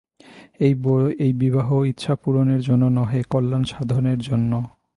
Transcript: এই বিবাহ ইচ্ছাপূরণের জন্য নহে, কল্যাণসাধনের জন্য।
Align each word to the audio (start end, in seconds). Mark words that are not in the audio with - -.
এই 1.25 1.33
বিবাহ 1.33 1.69
ইচ্ছাপূরণের 1.83 2.61
জন্য 2.61 2.83
নহে, 2.97 3.21
কল্যাণসাধনের 3.29 4.19
জন্য। 4.19 4.51